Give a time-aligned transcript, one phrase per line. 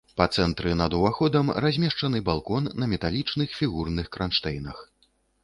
[0.19, 4.83] Па цэнтры над уваходам размешчаны балкон на металічных фігурных кранштэйнах.